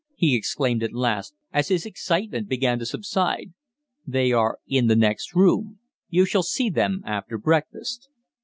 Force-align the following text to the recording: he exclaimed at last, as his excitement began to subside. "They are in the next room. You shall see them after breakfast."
he 0.15 0.35
exclaimed 0.35 0.81
at 0.81 0.93
last, 0.95 1.35
as 1.53 1.67
his 1.67 1.85
excitement 1.85 2.49
began 2.49 2.79
to 2.79 2.87
subside. 2.87 3.53
"They 4.03 4.31
are 4.31 4.57
in 4.65 4.87
the 4.87 4.95
next 4.95 5.35
room. 5.35 5.77
You 6.09 6.25
shall 6.25 6.41
see 6.41 6.71
them 6.71 7.03
after 7.05 7.37
breakfast." 7.37 8.09